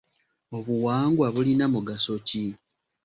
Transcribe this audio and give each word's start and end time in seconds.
Obuwangwa 0.57 1.27
bulina 1.35 1.65
mugaso 1.73 2.13
ki? 2.27 2.43